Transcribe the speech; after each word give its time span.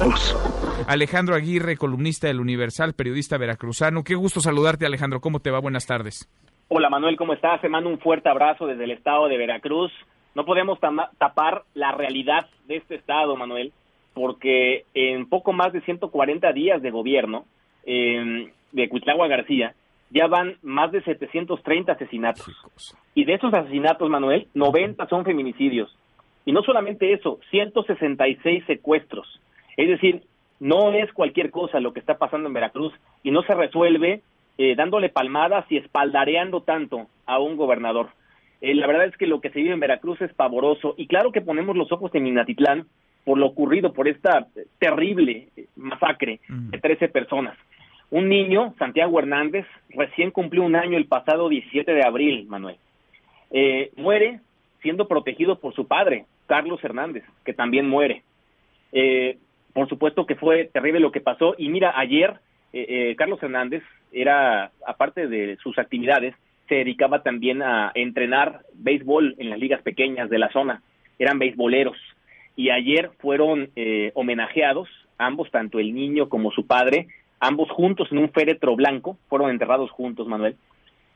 Veracruz. 0.00 0.34
Alejandro 0.88 1.34
Aguirre, 1.34 1.76
columnista 1.76 2.26
del 2.28 2.40
Universal, 2.40 2.94
periodista 2.94 3.36
veracruzano. 3.36 4.02
Qué 4.02 4.14
gusto 4.14 4.40
saludarte, 4.40 4.86
Alejandro. 4.86 5.20
¿Cómo 5.20 5.40
te 5.40 5.50
va? 5.50 5.60
Buenas 5.60 5.86
tardes. 5.86 6.28
Hola, 6.68 6.88
Manuel, 6.88 7.16
¿cómo 7.16 7.34
estás? 7.34 7.60
Te 7.60 7.68
mando 7.68 7.90
un 7.90 7.98
fuerte 7.98 8.28
abrazo 8.28 8.66
desde 8.66 8.84
el 8.84 8.92
estado 8.92 9.28
de 9.28 9.36
Veracruz. 9.36 9.92
No 10.34 10.44
podemos 10.44 10.78
tapar 11.18 11.64
la 11.74 11.92
realidad 11.92 12.46
de 12.66 12.76
este 12.76 12.94
estado, 12.94 13.36
Manuel, 13.36 13.72
porque 14.14 14.84
en 14.94 15.28
poco 15.28 15.52
más 15.52 15.72
de 15.72 15.80
140 15.82 16.52
días 16.52 16.80
de 16.80 16.90
gobierno 16.90 17.44
eh, 17.84 18.50
de 18.72 18.88
Cuitlagua 18.88 19.26
García, 19.26 19.74
ya 20.10 20.28
van 20.28 20.56
más 20.62 20.92
de 20.92 21.02
730 21.02 21.92
asesinatos. 21.92 22.46
Y 23.14 23.24
de 23.24 23.34
esos 23.34 23.52
asesinatos, 23.52 24.08
Manuel, 24.08 24.46
90 24.54 25.08
son 25.08 25.24
feminicidios. 25.24 25.94
Y 26.44 26.52
no 26.52 26.62
solamente 26.62 27.12
eso, 27.12 27.38
166 27.50 28.64
secuestros. 28.66 29.40
Es 29.80 29.88
decir, 29.88 30.22
no 30.58 30.92
es 30.92 31.10
cualquier 31.14 31.50
cosa 31.50 31.80
lo 31.80 31.94
que 31.94 32.00
está 32.00 32.18
pasando 32.18 32.48
en 32.48 32.54
Veracruz 32.54 32.92
y 33.22 33.30
no 33.30 33.42
se 33.44 33.54
resuelve 33.54 34.20
eh, 34.58 34.74
dándole 34.76 35.08
palmadas 35.08 35.64
y 35.70 35.78
espaldareando 35.78 36.60
tanto 36.60 37.06
a 37.24 37.38
un 37.38 37.56
gobernador. 37.56 38.10
Eh, 38.60 38.74
la 38.74 38.86
verdad 38.86 39.06
es 39.06 39.16
que 39.16 39.26
lo 39.26 39.40
que 39.40 39.48
se 39.48 39.60
vive 39.60 39.72
en 39.72 39.80
Veracruz 39.80 40.20
es 40.20 40.34
pavoroso 40.34 40.94
y 40.98 41.06
claro 41.06 41.32
que 41.32 41.40
ponemos 41.40 41.76
los 41.76 41.90
ojos 41.92 42.14
en 42.14 42.24
Minatitlán 42.24 42.86
por 43.24 43.38
lo 43.38 43.46
ocurrido, 43.46 43.94
por 43.94 44.06
esta 44.06 44.48
terrible 44.78 45.48
masacre 45.76 46.40
de 46.48 46.78
13 46.78 47.08
personas. 47.08 47.56
Un 48.10 48.28
niño, 48.28 48.74
Santiago 48.78 49.18
Hernández, 49.18 49.66
recién 49.90 50.30
cumplió 50.30 50.62
un 50.62 50.76
año 50.76 50.98
el 50.98 51.06
pasado 51.06 51.48
17 51.48 51.90
de 51.90 52.04
abril, 52.04 52.46
Manuel. 52.48 52.76
Eh, 53.50 53.92
muere 53.96 54.40
siendo 54.82 55.08
protegido 55.08 55.58
por 55.58 55.74
su 55.74 55.86
padre, 55.86 56.26
Carlos 56.46 56.84
Hernández, 56.84 57.24
que 57.44 57.54
también 57.54 57.88
muere. 57.88 58.24
Eh, 58.92 59.38
por 59.72 59.88
supuesto 59.88 60.26
que 60.26 60.36
fue 60.36 60.66
terrible 60.72 61.00
lo 61.00 61.12
que 61.12 61.20
pasó. 61.20 61.54
Y 61.58 61.68
mira, 61.68 61.92
ayer 61.98 62.34
eh, 62.72 63.14
Carlos 63.16 63.42
Hernández 63.42 63.82
era, 64.12 64.70
aparte 64.86 65.26
de 65.26 65.56
sus 65.62 65.78
actividades, 65.78 66.34
se 66.68 66.76
dedicaba 66.76 67.22
también 67.22 67.62
a 67.62 67.90
entrenar 67.94 68.60
béisbol 68.74 69.34
en 69.38 69.50
las 69.50 69.58
ligas 69.58 69.82
pequeñas 69.82 70.30
de 70.30 70.38
la 70.38 70.50
zona. 70.50 70.82
Eran 71.18 71.38
beisboleros. 71.38 71.96
Y 72.56 72.70
ayer 72.70 73.10
fueron 73.18 73.70
homenajeados, 74.14 74.88
ambos, 75.18 75.50
tanto 75.50 75.78
el 75.78 75.94
niño 75.94 76.28
como 76.28 76.50
su 76.50 76.66
padre, 76.66 77.08
ambos 77.40 77.70
juntos 77.70 78.08
en 78.12 78.18
un 78.18 78.30
féretro 78.30 78.76
blanco, 78.76 79.16
fueron 79.28 79.50
enterrados 79.50 79.90
juntos, 79.90 80.28
Manuel, 80.28 80.56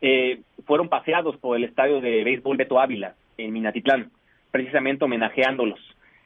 eh, 0.00 0.40
fueron 0.66 0.88
paseados 0.88 1.36
por 1.36 1.56
el 1.56 1.64
estadio 1.64 2.00
de 2.00 2.24
béisbol 2.24 2.56
Beto 2.56 2.80
Ávila, 2.80 3.14
en 3.38 3.52
Minatitlán, 3.52 4.10
precisamente 4.50 5.04
homenajeándolos. 5.04 5.78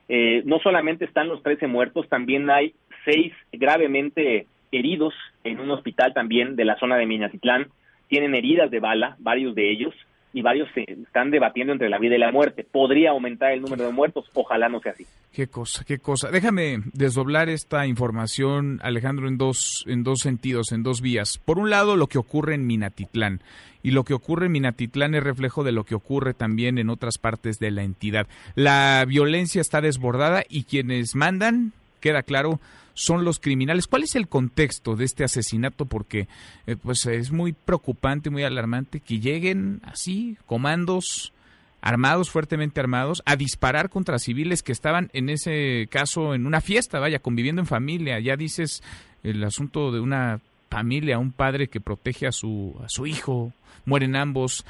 Eh, 0.09 0.43
no 0.45 0.59
solamente 0.61 1.05
están 1.05 1.29
los 1.29 1.43
13 1.43 1.67
muertos, 1.67 2.09
también 2.09 2.49
hay 2.51 2.75
seis 3.05 3.33
gravemente 3.53 4.47
heridos 4.73 5.15
en 5.45 5.61
un 5.61 5.71
hospital 5.71 6.15
también 6.15 6.57
de 6.57 6.65
la 6.65 6.79
zona 6.79 6.97
de 6.97 7.07
Minatitlán. 7.07 7.69
Tienen 8.09 8.35
heridas 8.35 8.71
de 8.71 8.81
bala, 8.81 9.17
varios 9.19 9.55
de 9.55 9.71
ellos, 9.71 9.95
y 10.39 10.43
varios 10.43 10.69
se 10.73 10.83
están 10.83 11.33
debatiendo 11.33 11.73
entre 11.73 11.89
la 11.89 11.99
vida 11.99 12.15
y 12.15 12.19
la 12.19 12.31
muerte. 12.31 12.63
Podría 12.63 13.11
aumentar 13.11 13.51
el 13.51 13.61
número 13.61 13.87
de 13.87 13.93
muertos, 13.93 14.31
ojalá 14.35 14.69
no 14.69 14.79
sea 14.81 14.93
así. 14.93 15.05
Qué 15.33 15.49
cosa, 15.49 15.85
qué 15.85 15.99
cosa. 15.99 16.31
Déjame 16.31 16.79
desdoblar 16.93 17.49
esta 17.49 17.89
información, 17.89 18.79
Alejandro, 18.85 19.27
en 19.27 19.37
dos, 19.37 19.85
en 19.89 20.05
dos 20.05 20.21
sentidos, 20.21 20.71
en 20.71 20.85
dos 20.85 21.01
vías. 21.01 21.39
Por 21.45 21.59
un 21.59 21.71
lado, 21.71 21.97
lo 21.97 22.07
que 22.07 22.19
ocurre 22.19 22.55
en 22.55 22.69
Minatitlán. 22.69 23.41
Y 23.83 23.91
lo 23.91 24.05
que 24.05 24.15
ocurre 24.15 24.47
en 24.47 24.53
Minatitlán 24.53 25.17
es 25.17 25.25
reflejo 25.25 25.65
de 25.65 25.73
lo 25.73 25.83
que 25.83 25.97
ocurre 25.97 26.35
también 26.35 26.79
en 26.79 26.89
otras 26.89 27.19
partes 27.19 27.59
de 27.59 27.73
la 27.73 27.83
entidad. 27.83 28.29
La 28.55 29.05
violencia 29.09 29.61
está 29.61 29.81
desbordada 29.81 30.45
y 30.49 30.65
quienes 30.65 31.17
mandan, 31.17 31.73
queda 32.01 32.23
claro, 32.23 32.61
son 32.99 33.25
los 33.25 33.39
criminales. 33.39 33.87
¿Cuál 33.87 34.03
es 34.03 34.17
el 34.17 34.27
contexto 34.27 34.97
de 34.97 35.05
este 35.05 35.23
asesinato? 35.23 35.87
Porque 35.87 36.27
eh, 36.67 36.75
pues 36.75 37.07
es 37.07 37.31
muy 37.31 37.53
preocupante, 37.53 38.29
muy 38.29 38.43
alarmante 38.43 38.99
que 38.99 39.21
lleguen 39.21 39.81
así 39.85 40.37
comandos 40.47 41.33
armados, 41.81 42.29
fuertemente 42.29 42.81
armados, 42.81 43.23
a 43.25 43.37
disparar 43.37 43.89
contra 43.89 44.19
civiles 44.19 44.65
que 44.65 44.73
estaban 44.73 45.11
en 45.13 45.29
ese 45.29 45.87
caso 45.93 46.35
en 46.35 46.45
una 46.45 46.61
fiesta, 46.61 46.99
vaya, 46.99 47.21
conviviendo 47.21 47.63
en 47.63 47.67
familia. 47.67 48.19
Ya 48.19 48.35
dices 48.35 48.83
el 49.23 49.45
asunto 49.45 49.93
de 49.93 50.01
una 50.01 50.41
familia, 50.69 51.21
un 51.21 51.31
padre 51.31 51.69
que 51.69 51.81
protege 51.81 52.27
a 52.27 52.33
su, 52.33 52.75
a 52.83 52.89
su 52.89 53.07
hijo, 53.07 53.53
mueren 53.85 54.17
ambos. 54.17 54.67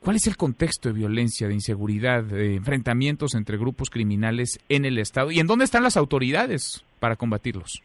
¿Cuál 0.00 0.16
es 0.16 0.26
el 0.26 0.36
contexto 0.36 0.90
de 0.90 0.98
violencia, 0.98 1.48
de 1.48 1.54
inseguridad, 1.54 2.22
de 2.22 2.56
enfrentamientos 2.56 3.34
entre 3.34 3.56
grupos 3.56 3.88
criminales 3.88 4.60
en 4.68 4.84
el 4.84 4.98
Estado? 4.98 5.30
¿Y 5.30 5.40
en 5.40 5.46
dónde 5.46 5.64
están 5.64 5.82
las 5.82 5.96
autoridades 5.96 6.84
para 7.04 7.16
combatirlos? 7.16 7.82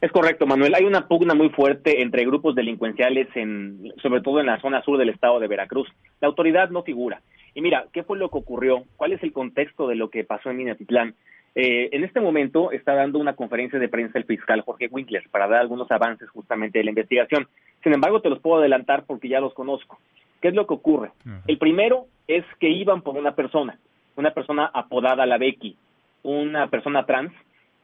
Es 0.00 0.10
correcto, 0.10 0.44
Manuel. 0.44 0.74
Hay 0.74 0.82
una 0.82 1.06
pugna 1.06 1.34
muy 1.34 1.50
fuerte 1.50 2.02
entre 2.02 2.26
grupos 2.26 2.56
delincuenciales, 2.56 3.28
en, 3.36 3.92
sobre 4.02 4.22
todo 4.22 4.40
en 4.40 4.46
la 4.46 4.60
zona 4.60 4.82
sur 4.82 4.98
del 4.98 5.10
estado 5.10 5.38
de 5.38 5.46
Veracruz. 5.46 5.86
La 6.20 6.26
autoridad 6.26 6.68
no 6.70 6.82
figura. 6.82 7.22
Y 7.54 7.60
mira, 7.60 7.86
¿qué 7.92 8.02
fue 8.02 8.18
lo 8.18 8.28
que 8.28 8.38
ocurrió? 8.38 8.82
¿Cuál 8.96 9.12
es 9.12 9.22
el 9.22 9.32
contexto 9.32 9.86
de 9.86 9.94
lo 9.94 10.10
que 10.10 10.24
pasó 10.24 10.50
en 10.50 10.56
Minatitlán? 10.56 11.14
Eh, 11.54 11.90
en 11.92 12.02
este 12.02 12.20
momento 12.20 12.72
está 12.72 12.94
dando 12.94 13.20
una 13.20 13.36
conferencia 13.36 13.78
de 13.78 13.88
prensa 13.88 14.18
el 14.18 14.24
fiscal 14.24 14.62
Jorge 14.62 14.88
Winkler 14.90 15.22
para 15.30 15.46
dar 15.46 15.60
algunos 15.60 15.88
avances 15.92 16.28
justamente 16.30 16.80
de 16.80 16.84
la 16.86 16.90
investigación. 16.90 17.46
Sin 17.84 17.94
embargo, 17.94 18.20
te 18.20 18.30
los 18.30 18.40
puedo 18.40 18.58
adelantar 18.58 19.04
porque 19.06 19.28
ya 19.28 19.38
los 19.38 19.54
conozco. 19.54 20.00
¿Qué 20.42 20.48
es 20.48 20.54
lo 20.54 20.66
que 20.66 20.74
ocurre? 20.74 21.12
El 21.46 21.58
primero 21.58 22.06
es 22.26 22.44
que 22.58 22.68
iban 22.68 23.02
por 23.02 23.16
una 23.16 23.36
persona, 23.36 23.78
una 24.16 24.32
persona 24.32 24.68
apodada 24.74 25.24
la 25.24 25.38
Becky, 25.38 25.76
una 26.24 26.66
persona 26.66 27.06
trans 27.06 27.32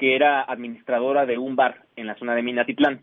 que 0.03 0.17
era 0.17 0.43
administradora 0.43 1.27
de 1.27 1.39
un 1.39 1.55
bar 1.55 1.83
en 1.95 2.09
la 2.09 2.17
zona 2.17 2.35
de 2.35 2.43
Minatitlán. 2.43 3.03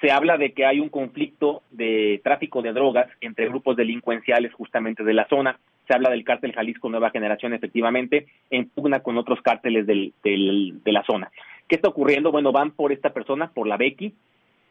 Se 0.00 0.10
habla 0.10 0.36
de 0.36 0.50
que 0.50 0.66
hay 0.66 0.80
un 0.80 0.88
conflicto 0.88 1.62
de 1.70 2.20
tráfico 2.24 2.60
de 2.60 2.72
drogas 2.72 3.06
entre 3.20 3.48
grupos 3.48 3.76
delincuenciales 3.76 4.52
justamente 4.52 5.04
de 5.04 5.14
la 5.14 5.28
zona. 5.28 5.60
Se 5.86 5.94
habla 5.94 6.10
del 6.10 6.24
cártel 6.24 6.52
Jalisco 6.52 6.88
Nueva 6.88 7.10
Generación, 7.10 7.54
efectivamente, 7.54 8.26
en 8.50 8.68
pugna 8.68 8.98
con 8.98 9.16
otros 9.16 9.42
cárteles 9.42 9.86
del, 9.86 10.12
de 10.24 10.92
la 10.92 11.04
zona. 11.04 11.30
¿Qué 11.68 11.76
está 11.76 11.86
ocurriendo? 11.86 12.32
Bueno, 12.32 12.50
van 12.50 12.72
por 12.72 12.90
esta 12.90 13.10
persona, 13.10 13.52
por 13.54 13.68
la 13.68 13.76
Becky, 13.76 14.12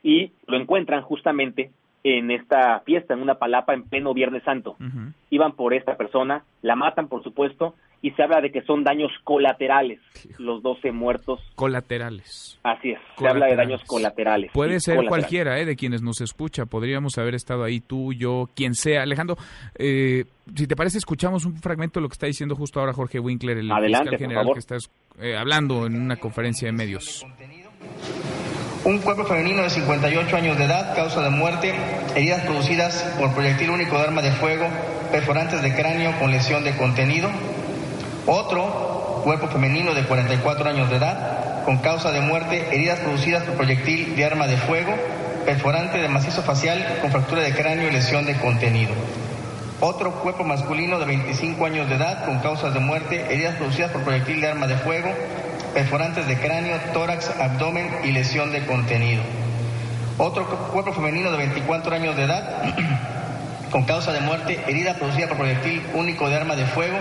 y 0.03 0.33
lo 0.47 0.57
encuentran 0.57 1.01
justamente 1.01 1.71
en 2.03 2.29
esta 2.29 2.81
fiesta, 2.81 3.13
en 3.13 3.21
una 3.21 3.35
palapa 3.35 3.73
en 3.73 3.83
pleno 3.83 4.13
Viernes 4.13 4.43
Santo. 4.43 4.75
Iban 5.29 5.53
por 5.53 5.73
esta 5.73 5.95
persona, 5.95 6.43
la 6.61 6.75
matan, 6.75 7.07
por 7.07 7.23
supuesto, 7.23 7.75
y 8.03 8.11
se 8.11 8.21
habla 8.21 8.41
de 8.41 8.51
que 8.51 8.61
son 8.63 8.83
daños 8.83 9.11
colaterales, 9.23 10.01
los 10.37 10.61
12 10.61 10.91
muertos. 10.91 11.39
Colaterales. 11.55 12.59
Así 12.61 12.91
es, 12.91 12.99
se 13.17 13.25
habla 13.25 13.47
de 13.47 13.55
daños 13.55 13.81
colaterales. 13.85 14.51
Puede 14.53 14.81
ser 14.81 15.05
cualquiera 15.07 15.57
eh, 15.57 15.65
de 15.65 15.77
quienes 15.77 16.01
nos 16.01 16.19
escucha, 16.19 16.65
podríamos 16.65 17.17
haber 17.17 17.33
estado 17.33 17.63
ahí, 17.63 17.79
tú, 17.79 18.11
yo, 18.11 18.49
quien 18.55 18.75
sea. 18.75 19.03
Alejandro, 19.03 19.37
eh, 19.75 20.25
si 20.53 20.67
te 20.67 20.75
parece, 20.75 20.97
escuchamos 20.97 21.45
un 21.45 21.55
fragmento 21.55 22.01
de 22.01 22.01
lo 22.01 22.09
que 22.09 22.15
está 22.15 22.27
diciendo 22.27 22.57
justo 22.57 22.81
ahora 22.81 22.91
Jorge 22.91 23.21
Winkler, 23.21 23.59
el 23.59 23.71
fiscal 23.71 24.17
general 24.17 24.47
que 24.51 24.59
está 24.59 24.75
eh, 25.21 25.37
hablando 25.37 25.85
en 25.85 25.95
una 25.95 26.17
conferencia 26.17 26.65
de 26.65 26.73
medios. 26.73 27.25
Un 28.83 28.99
cuerpo 28.99 29.23
femenino 29.23 29.63
de 29.63 29.69
58 29.69 30.35
años 30.35 30.57
de 30.57 30.65
edad, 30.65 30.93
causa 30.93 31.23
de 31.23 31.29
muerte, 31.29 31.73
heridas 32.17 32.41
producidas 32.41 33.15
por 33.17 33.33
proyectil 33.33 33.69
único 33.69 33.97
de 33.97 34.03
arma 34.03 34.21
de 34.21 34.31
fuego, 34.33 34.67
perforantes 35.09 35.61
de 35.61 35.73
cráneo 35.73 36.11
con 36.19 36.31
lesión 36.31 36.65
de 36.65 36.75
contenido. 36.75 37.29
Otro 38.25 39.21
cuerpo 39.23 39.47
femenino 39.47 39.93
de 39.93 40.03
44 40.03 40.69
años 40.69 40.89
de 40.89 40.95
edad, 40.95 41.63
con 41.65 41.77
causa 41.79 42.11
de 42.11 42.21
muerte, 42.21 42.67
heridas 42.71 42.99
producidas 42.99 43.43
por 43.43 43.55
proyectil 43.55 44.15
de 44.15 44.23
arma 44.23 44.47
de 44.47 44.55
fuego, 44.55 44.93
perforante 45.45 45.97
de 45.97 46.07
macizo 46.07 46.41
facial 46.41 46.99
con 47.01 47.11
fractura 47.11 47.41
de 47.41 47.53
cráneo 47.53 47.89
y 47.89 47.91
lesión 47.91 48.25
de 48.25 48.37
contenido. 48.37 48.93
Otro 49.81 50.11
cuerpo 50.21 50.45
masculino 50.45 50.99
de 50.99 51.05
25 51.05 51.65
años 51.65 51.89
de 51.89 51.95
edad, 51.95 52.25
con 52.25 52.39
causas 52.39 52.73
de 52.73 52.79
muerte, 52.79 53.25
heridas 53.29 53.55
producidas 53.55 53.91
por 53.91 54.03
proyectil 54.03 54.39
de 54.39 54.47
arma 54.47 54.67
de 54.67 54.77
fuego, 54.77 55.09
perforantes 55.73 56.25
de 56.25 56.37
cráneo, 56.37 56.77
tórax, 56.93 57.29
abdomen 57.41 57.89
y 58.05 58.11
lesión 58.11 58.53
de 58.53 58.65
contenido. 58.65 59.21
Otro 60.17 60.45
cuerpo 60.47 60.93
femenino 60.93 61.29
de 61.29 61.37
24 61.37 61.93
años 61.93 62.15
de 62.15 62.23
edad, 62.23 62.73
con 63.71 63.83
causa 63.83 64.13
de 64.13 64.21
muerte, 64.21 64.63
herida 64.67 64.93
producida 64.93 65.27
por 65.27 65.37
proyectil 65.37 65.81
único 65.93 66.29
de 66.29 66.35
arma 66.35 66.55
de 66.55 66.65
fuego, 66.67 66.97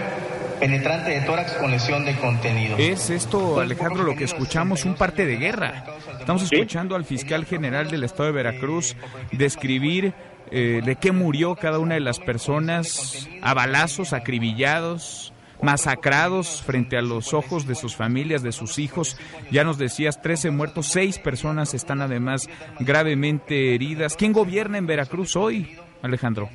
penetrante 0.62 1.10
de 1.10 1.22
tórax 1.22 1.54
con 1.54 1.72
lesión 1.72 2.04
de 2.04 2.14
contenido. 2.14 2.76
Es 2.78 3.10
esto, 3.10 3.58
Alejandro, 3.58 4.04
lo 4.04 4.14
que 4.14 4.22
escuchamos, 4.22 4.84
un 4.84 4.94
parte 4.94 5.26
de 5.26 5.36
guerra. 5.36 5.84
Estamos 6.20 6.44
escuchando 6.44 6.94
al 6.94 7.04
fiscal 7.04 7.44
general 7.46 7.90
del 7.90 8.04
estado 8.04 8.26
de 8.26 8.32
Veracruz 8.32 8.94
describir 9.32 10.14
eh, 10.52 10.80
de 10.84 10.94
qué 10.94 11.10
murió 11.10 11.56
cada 11.56 11.80
una 11.80 11.94
de 11.94 12.00
las 12.00 12.20
personas 12.20 13.28
a 13.42 13.54
balazos, 13.54 14.12
acribillados, 14.12 15.32
masacrados 15.60 16.62
frente 16.62 16.96
a 16.96 17.02
los 17.02 17.34
ojos 17.34 17.66
de 17.66 17.74
sus 17.74 17.96
familias, 17.96 18.44
de 18.44 18.52
sus 18.52 18.78
hijos. 18.78 19.16
Ya 19.50 19.64
nos 19.64 19.78
decías, 19.78 20.22
13 20.22 20.52
muertos, 20.52 20.86
6 20.92 21.18
personas 21.18 21.74
están 21.74 22.00
además 22.02 22.48
gravemente 22.78 23.74
heridas. 23.74 24.14
¿Quién 24.16 24.32
gobierna 24.32 24.78
en 24.78 24.86
Veracruz 24.86 25.34
hoy, 25.34 25.76
Alejandro? 26.02 26.48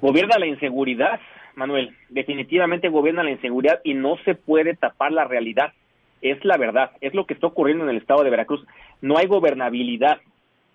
Gobierna 0.00 0.38
la 0.38 0.46
inseguridad, 0.46 1.20
Manuel. 1.56 1.96
Definitivamente 2.08 2.88
gobierna 2.88 3.24
la 3.24 3.32
inseguridad 3.32 3.80
y 3.82 3.94
no 3.94 4.16
se 4.24 4.36
puede 4.36 4.76
tapar 4.76 5.12
la 5.12 5.24
realidad. 5.24 5.72
es 6.20 6.44
la 6.44 6.56
verdad, 6.56 6.92
es 7.00 7.14
lo 7.14 7.26
que 7.26 7.34
está 7.34 7.46
ocurriendo 7.46 7.84
en 7.84 7.90
el 7.90 7.96
estado 7.98 8.24
de 8.24 8.30
Veracruz. 8.30 8.64
No 9.00 9.18
hay 9.18 9.26
gobernabilidad, 9.26 10.18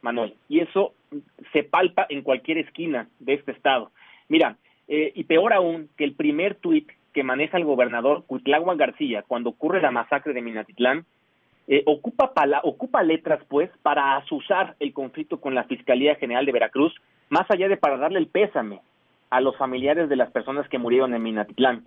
Manuel, 0.02 0.36
y 0.48 0.60
eso 0.60 0.94
se 1.52 1.64
palpa 1.64 2.06
en 2.08 2.22
cualquier 2.22 2.60
esquina 2.60 3.10
de 3.20 3.34
este 3.34 3.52
estado. 3.52 3.92
Mira, 4.30 4.56
eh, 4.88 5.12
y 5.16 5.26
peor 5.26 5.52
aún, 5.52 5.90
que 5.98 6.06
el 6.06 6.16
primer 6.16 6.56
tuit 6.56 6.90
que 7.14 7.24
maneja 7.24 7.58
el 7.58 7.66
gobernador 7.66 8.24
Cuitlagua 8.26 8.76
García 8.76 9.24
cuando 9.28 9.50
ocurre 9.50 9.82
la 9.82 9.92
masacre 9.92 10.34
de 10.34 10.42
Minatitlán, 10.42 11.06
eh, 11.68 11.84
ocupa, 11.86 12.32
ocupa 12.64 13.04
letras, 13.04 13.44
pues, 13.50 13.70
para 13.82 14.16
asusar 14.16 14.76
el 14.80 14.94
conflicto 14.94 15.40
con 15.42 15.56
la 15.56 15.66
Fiscalía 15.66 16.16
General 16.16 16.46
de 16.46 16.52
Veracruz, 16.54 16.94
más 17.30 17.50
allá 17.52 17.68
de 17.68 17.78
para 17.78 17.98
darle 17.98 18.20
el 18.20 18.28
pésame 18.28 18.80
a 19.34 19.42
los 19.42 19.58
familiares 19.58 20.10
de 20.10 20.16
las 20.16 20.30
personas 20.30 20.70
que 20.70 20.78
murieron 20.78 21.16
en 21.16 21.24
Minatitlán. 21.24 21.86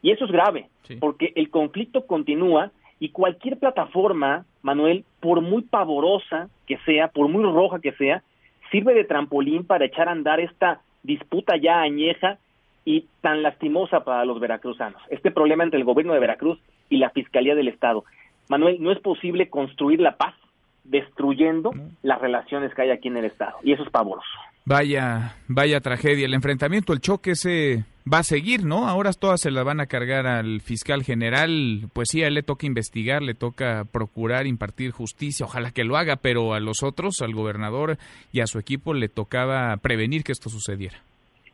Y 0.00 0.12
eso 0.12 0.26
es 0.26 0.30
grave, 0.30 0.68
porque 1.00 1.32
el 1.34 1.50
conflicto 1.50 2.06
continúa 2.06 2.70
y 3.00 3.08
cualquier 3.08 3.58
plataforma, 3.58 4.44
Manuel, 4.62 5.04
por 5.18 5.40
muy 5.40 5.62
pavorosa 5.62 6.48
que 6.66 6.78
sea, 6.86 7.08
por 7.08 7.28
muy 7.28 7.42
roja 7.42 7.80
que 7.80 7.92
sea, 7.92 8.22
sirve 8.70 8.94
de 8.94 9.02
trampolín 9.02 9.64
para 9.64 9.86
echar 9.86 10.08
a 10.08 10.12
andar 10.12 10.38
esta 10.38 10.82
disputa 11.02 11.56
ya 11.56 11.80
añeja 11.80 12.38
y 12.84 13.06
tan 13.20 13.42
lastimosa 13.42 14.04
para 14.04 14.24
los 14.24 14.38
veracruzanos. 14.38 15.02
Este 15.08 15.32
problema 15.32 15.64
entre 15.64 15.80
el 15.80 15.84
gobierno 15.84 16.12
de 16.12 16.20
Veracruz 16.20 16.60
y 16.90 16.98
la 16.98 17.10
Fiscalía 17.10 17.56
del 17.56 17.68
Estado. 17.68 18.04
Manuel, 18.48 18.80
no 18.80 18.92
es 18.92 19.00
posible 19.00 19.48
construir 19.48 20.00
la 20.00 20.16
paz 20.16 20.34
destruyendo 20.84 21.72
las 22.02 22.20
relaciones 22.20 22.72
que 22.72 22.82
hay 22.82 22.90
aquí 22.90 23.08
en 23.08 23.16
el 23.16 23.24
Estado. 23.24 23.56
Y 23.64 23.72
eso 23.72 23.82
es 23.82 23.90
pavoroso. 23.90 24.28
Vaya, 24.66 25.36
vaya 25.46 25.80
tragedia. 25.80 26.24
El 26.24 26.34
enfrentamiento, 26.34 26.92
el 26.92 27.00
choque 27.00 27.34
se 27.34 27.84
va 28.10 28.18
a 28.18 28.22
seguir, 28.22 28.64
¿no? 28.64 28.88
Ahora 28.88 29.12
todas 29.12 29.40
se 29.40 29.50
la 29.50 29.62
van 29.62 29.80
a 29.80 29.86
cargar 29.86 30.26
al 30.26 30.60
fiscal 30.62 31.02
general. 31.02 31.88
Pues 31.92 32.08
sí, 32.10 32.22
a 32.22 32.28
él 32.28 32.34
le 32.34 32.42
toca 32.42 32.66
investigar, 32.66 33.22
le 33.22 33.34
toca 33.34 33.84
procurar 33.84 34.46
impartir 34.46 34.90
justicia. 34.90 35.44
Ojalá 35.44 35.70
que 35.70 35.84
lo 35.84 35.96
haga, 35.96 36.16
pero 36.16 36.54
a 36.54 36.60
los 36.60 36.82
otros, 36.82 37.20
al 37.20 37.34
gobernador 37.34 37.98
y 38.32 38.40
a 38.40 38.46
su 38.46 38.58
equipo, 38.58 38.94
le 38.94 39.08
tocaba 39.08 39.76
prevenir 39.76 40.24
que 40.24 40.32
esto 40.32 40.48
sucediera. 40.48 40.96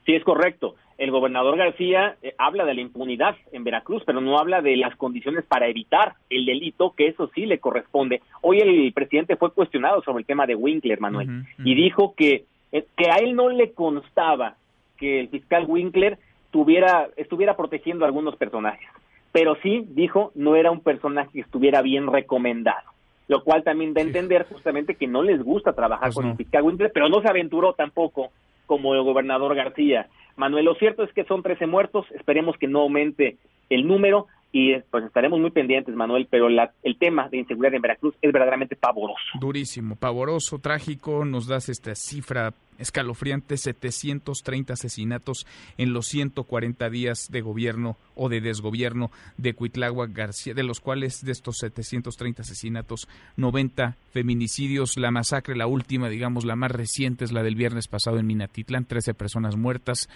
Sí, 0.07 0.15
es 0.15 0.25
correcto. 0.25 0.77
El 0.97 1.11
gobernador 1.11 1.57
García 1.57 2.17
eh, 2.23 2.35
habla 2.39 2.65
de 2.65 2.75
la 2.75 2.81
impunidad 2.81 3.35
en 3.53 3.65
Veracruz, 3.65 4.03
pero 4.05 4.21
no 4.21 4.39
habla 4.39 4.61
de 4.61 4.77
las 4.77 4.95
condiciones 4.97 5.45
para 5.47 5.67
evitar 5.67 6.15
el 6.29 6.45
delito, 6.45 6.95
que 6.97 7.09
eso 7.09 7.31
sí 7.35 7.47
le 7.47 7.59
corresponde. 7.59 8.21
Hoy 8.43 8.59
el 8.59 8.93
presidente 8.93 9.37
fue 9.37 9.53
cuestionado 9.53 10.03
sobre 10.03 10.21
el 10.21 10.27
tema 10.27 10.47
de 10.47 10.55
Winkler, 10.55 11.01
Manuel, 11.01 11.45
y 11.65 11.75
dijo 11.75 12.15
que, 12.17 12.45
que 12.71 13.11
a 13.11 13.17
él 13.17 13.35
no 13.35 13.49
le 13.49 13.73
constaba 13.73 14.57
que 14.97 15.21
el 15.21 15.29
fiscal 15.29 15.65
Winkler 15.67 16.19
tuviera, 16.51 17.09
estuviera 17.17 17.57
protegiendo 17.57 18.05
a 18.05 18.09
algunos 18.09 18.37
personajes, 18.37 18.89
pero 19.33 19.57
sí, 19.63 19.85
dijo, 19.89 20.33
no 20.35 20.57
era 20.57 20.71
un 20.71 20.81
personaje 20.81 21.31
que 21.33 21.41
estuviera 21.41 21.83
bien 21.83 22.07
recomendado 22.07 22.91
lo 23.31 23.45
cual 23.45 23.63
también 23.63 23.95
da 23.95 24.01
a 24.01 24.05
entender 24.05 24.45
justamente 24.49 24.97
que 24.97 25.07
no 25.07 25.23
les 25.23 25.41
gusta 25.41 25.73
trabajar 25.73 26.09
pues 26.09 26.17
con 26.17 26.27
el 26.31 26.37
fiscal 26.37 26.65
Winkler, 26.65 26.91
pero 26.93 27.09
no 27.09 27.23
se 27.23 27.29
aventuró 27.29 27.75
tampoco 27.75 28.33
como 28.67 28.93
el 28.93 29.03
gobernador 29.03 29.55
García. 29.55 30.09
Manuel, 30.35 30.65
lo 30.65 30.75
cierto 30.75 31.05
es 31.05 31.13
que 31.13 31.23
son 31.23 31.41
13 31.41 31.69
muertos, 31.69 32.07
esperemos 32.11 32.57
que 32.59 32.67
no 32.67 32.81
aumente 32.81 33.37
el 33.69 33.87
número 33.87 34.27
y 34.53 34.79
pues 34.91 35.05
estaremos 35.05 35.39
muy 35.39 35.51
pendientes, 35.51 35.95
Manuel, 35.95 36.27
pero 36.29 36.49
la, 36.49 36.73
el 36.83 36.99
tema 36.99 37.29
de 37.29 37.39
inseguridad 37.39 37.75
en 37.75 37.83
Veracruz 37.83 38.15
es 38.21 38.33
verdaderamente 38.33 38.77
pavoroso. 38.77 39.21
Durísimo, 39.41 39.97
pavoroso, 39.97 40.59
trágico, 40.59 41.25
nos 41.25 41.47
das 41.47 41.69
esta 41.69 41.95
cifra 41.95 42.53
escalofriante, 42.81 43.57
730 43.57 44.73
asesinatos 44.73 45.47
en 45.77 45.93
los 45.93 46.07
140 46.07 46.91
días 46.91 47.29
de 47.31 47.43
gobierno 47.43 47.97
o 48.17 48.29
de 48.29 48.41
desgobierno 48.41 49.11
de 49.37 49.55
Cuitláhuac 49.55 50.13
García, 50.13 50.55
de 50.55 50.63
los 50.63 50.81
cuales 50.81 51.25
de 51.25 51.33
estos 51.33 51.59
730 51.59 52.43
asesinatos, 52.43 53.07
90 53.37 53.97
feminicidios, 54.11 54.97
la 54.97 55.11
masacre, 55.11 55.55
la 55.57 55.67
última, 55.67 56.09
digamos, 56.09 56.45
la 56.45 56.57
más 56.57 56.73
reciente 56.73 57.25
es 57.25 57.33
la 57.33 57.43
del 57.43 57.55
viernes 57.55 57.87
pasado 57.87 58.19
en 58.19 58.27
Minatitlán, 58.27 58.87
13 58.87 59.15
personas 59.15 59.57
muertas, 59.57 60.09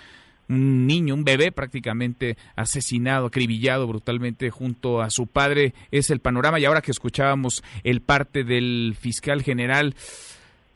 un 0.49 0.87
niño, 0.87 1.15
un 1.15 1.25
bebé 1.25 1.53
prácticamente 1.53 2.37
asesinado, 2.57 3.27
acribillado 3.27 3.87
brutalmente 3.87 4.51
junto 4.51 5.01
a 5.01 5.11
su 5.11 5.27
padre. 5.27 5.75
Es 5.91 6.11
el 6.11 6.21
panorama. 6.21 6.61
Y 6.61 6.65
ahora 6.65 6.83
que 6.83 6.91
escuchábamos 6.91 7.63
el 7.83 8.01
parte 8.01 8.45
del 8.45 8.95
fiscal 8.99 9.43
general, 9.43 9.95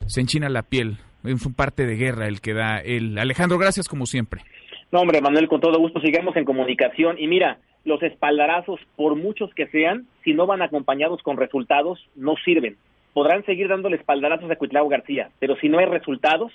se 0.06 0.20
enchina 0.20 0.48
la 0.48 0.62
piel. 0.62 0.98
Es 1.24 1.44
un 1.44 1.54
parte 1.54 1.86
de 1.86 1.96
guerra 1.96 2.28
el 2.28 2.40
que 2.40 2.54
da 2.54 2.78
el 2.78 3.18
Alejandro. 3.18 3.58
Gracias 3.58 3.88
como 3.88 4.06
siempre. 4.06 4.42
No, 4.90 5.00
hombre, 5.00 5.20
Manuel, 5.20 5.48
con 5.48 5.60
todo 5.60 5.78
gusto 5.78 6.00
sigamos 6.00 6.36
en 6.36 6.44
comunicación. 6.44 7.16
Y 7.18 7.26
mira, 7.26 7.58
los 7.84 8.02
espaldarazos, 8.02 8.80
por 8.96 9.16
muchos 9.16 9.52
que 9.54 9.66
sean, 9.68 10.06
si 10.24 10.32
no 10.32 10.46
van 10.46 10.62
acompañados 10.62 11.22
con 11.22 11.36
resultados, 11.36 11.98
no 12.14 12.36
sirven. 12.44 12.76
Podrán 13.12 13.44
seguir 13.44 13.68
dándole 13.68 13.96
espaldarazos 13.96 14.50
a 14.50 14.56
Cuitlao 14.56 14.88
García, 14.88 15.30
pero 15.40 15.56
si 15.56 15.68
no 15.68 15.78
hay 15.78 15.86
resultados, 15.86 16.52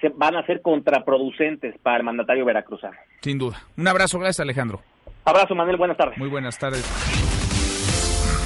se 0.00 0.08
van 0.10 0.36
a 0.36 0.46
ser 0.46 0.62
contraproducentes 0.62 1.76
para 1.82 1.98
el 1.98 2.04
mandatario 2.04 2.44
veracruzano. 2.44 2.96
Sin 3.20 3.38
duda. 3.38 3.58
Un 3.76 3.88
abrazo, 3.88 4.18
gracias 4.18 4.40
Alejandro. 4.40 4.80
Abrazo, 5.24 5.54
Manuel, 5.54 5.76
buenas 5.76 5.96
tardes. 5.96 6.18
Muy 6.18 6.28
buenas 6.28 6.58
tardes. 6.58 6.84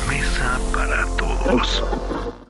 Mesa 0.08 0.58
para 0.74 1.04
todos. 1.16 2.41